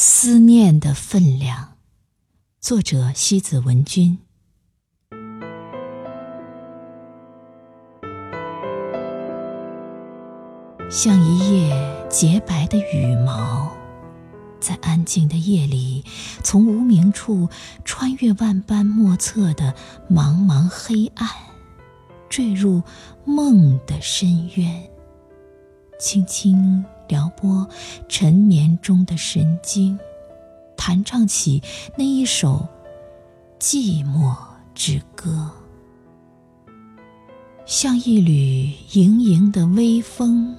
[0.00, 1.72] 思念的分量，
[2.60, 4.16] 作者西子文君。
[10.88, 13.72] 像一叶洁白的羽毛，
[14.60, 16.04] 在安静的夜里，
[16.44, 17.48] 从无名处
[17.84, 19.74] 穿越万般莫测的
[20.08, 21.28] 茫茫黑暗，
[22.28, 22.84] 坠入
[23.24, 24.88] 梦的深渊，
[25.98, 26.84] 轻轻。
[27.08, 27.68] 撩拨
[28.08, 29.98] 沉眠中的神经，
[30.76, 31.62] 弹唱起
[31.96, 32.68] 那一首
[33.58, 34.36] 寂寞
[34.74, 35.50] 之歌，
[37.66, 40.54] 像一缕盈盈的微风，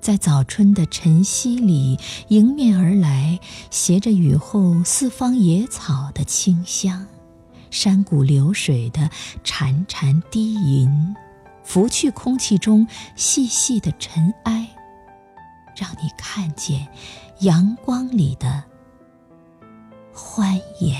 [0.00, 3.38] 在早春的晨曦里迎面而来，
[3.70, 7.06] 携着雨后四方野草的清香，
[7.70, 9.08] 山谷流水的
[9.42, 11.14] 潺潺低吟，
[11.64, 14.68] 拂去空气中细细的尘埃。
[15.74, 16.86] 让你看见
[17.40, 18.62] 阳光里的
[20.12, 20.96] 欢颜，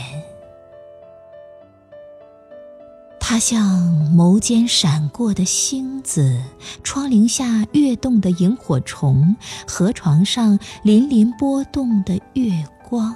[3.20, 3.80] 它像
[4.14, 6.42] 眸间闪过的星子，
[6.82, 12.50] 窗棂下跃动的萤火虫，河床上粼粼波动的月
[12.88, 13.14] 光。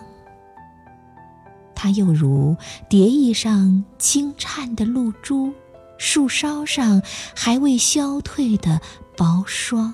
[1.74, 2.56] 它又如
[2.88, 5.52] 蝶翼上轻颤的露珠，
[5.98, 7.02] 树梢上
[7.34, 8.80] 还未消退的
[9.16, 9.92] 薄霜。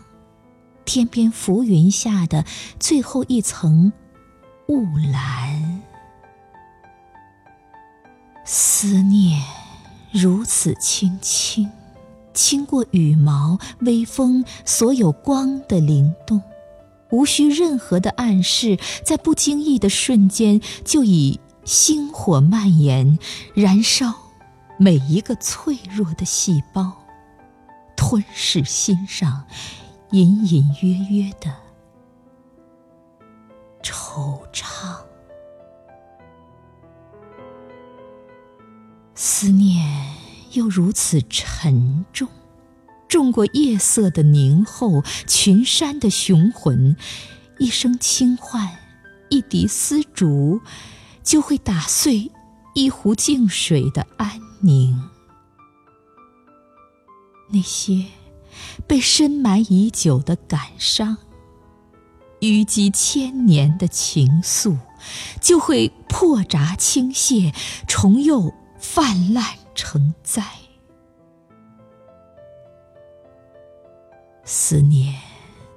[0.85, 2.45] 天边浮云下的
[2.79, 3.93] 最后一层
[4.69, 5.83] 雾蓝，
[8.45, 9.43] 思念
[10.13, 11.71] 如此轻轻，
[12.35, 16.43] 轻过羽毛、微风，所有光的灵动，
[17.11, 23.19] 无需任何的暗示，在不经意的瞬间，就以星火蔓延，
[23.55, 24.13] 燃烧
[24.79, 26.93] 每一个脆弱的细胞，
[27.97, 29.45] 吞噬心上。
[30.13, 31.51] 隐隐约约的
[33.83, 34.99] 惆怅，
[39.15, 40.15] 思念
[40.53, 42.29] 又如此沉重，
[43.09, 46.95] 重过夜色的凝厚，群山的雄浑。
[47.59, 48.69] 一声轻唤，
[49.31, 50.61] 一滴丝竹，
[51.23, 52.31] 就会打碎
[52.75, 55.09] 一壶静水的安宁。
[57.49, 58.05] 那些。
[58.87, 61.17] 被深埋已久的感伤，
[62.41, 64.77] 淤积千年的情愫，
[65.41, 67.55] 就会破闸倾泻，
[67.87, 70.45] 重又泛滥成灾。
[74.45, 75.15] 思念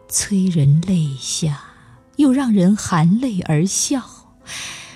[0.09, 1.63] 催人泪下，
[2.16, 4.02] 又让人含泪而笑，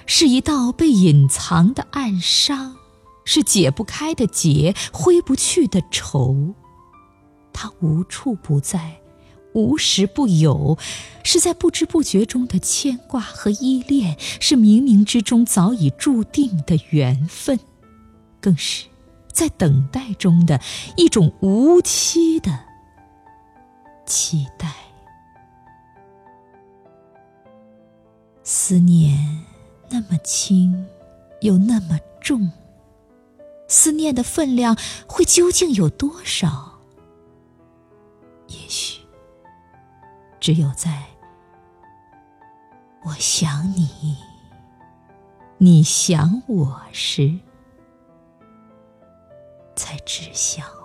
[0.06, 2.76] 是一道被隐藏的暗伤，
[3.24, 6.56] 是解不开的结，挥不去的愁。
[7.62, 9.02] 它无处不在，
[9.52, 10.78] 无时不有，
[11.26, 17.60] 是在不知不觉中的牵挂和依恋，是冥冥之中早已注定的缘分，
[18.40, 18.86] 更是
[19.34, 20.62] 在等待中的
[20.96, 22.60] 一种无期的
[24.06, 24.74] 期待。
[28.42, 29.44] 思念
[29.90, 30.88] 那么轻，
[31.42, 32.54] 又那么重，
[33.68, 36.79] 思念的分量会究竟有多少？
[40.40, 41.04] 只有在
[43.04, 44.18] 我想你，
[45.58, 47.38] 你想我时，
[49.76, 50.79] 才知晓。